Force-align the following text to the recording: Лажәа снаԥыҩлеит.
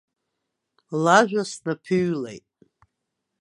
Лажәа 1.03 1.43
снаԥыҩлеит. 1.51 2.45